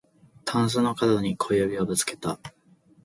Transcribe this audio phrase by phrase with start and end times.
[0.45, 2.39] たんすのかどに小指ぶつけた